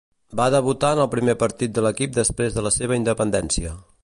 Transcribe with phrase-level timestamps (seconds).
[0.39, 3.81] Va debutar en el primer partir de l'equip després de la seva independència.